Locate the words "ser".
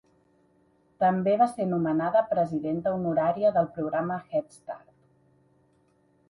1.51-1.67